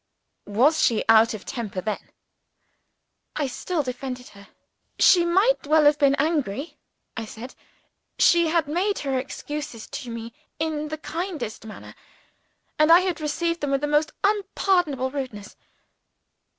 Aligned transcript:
"Was 0.47 0.81
she 0.83 1.05
out 1.07 1.35
of 1.35 1.45
temper 1.45 1.79
then?" 1.79 2.09
I 3.35 3.45
still 3.45 3.83
defended 3.83 4.29
her. 4.29 4.47
"She 4.97 5.23
might 5.23 5.67
well 5.67 5.85
have 5.85 5.99
been 5.99 6.15
angry," 6.15 6.79
I 7.15 7.25
said. 7.25 7.53
"She 8.17 8.47
had 8.47 8.67
made 8.67 8.97
her 8.97 9.19
excuses 9.19 9.85
to 9.91 10.09
me 10.09 10.33
in 10.57 10.87
the 10.87 10.97
kindest 10.97 11.67
manner; 11.67 11.93
and 12.79 12.91
I 12.91 13.01
had 13.01 13.21
received 13.21 13.61
them 13.61 13.69
with 13.69 13.81
the 13.81 13.85
most 13.85 14.11
unpardonable 14.23 15.11
rudeness." 15.11 15.55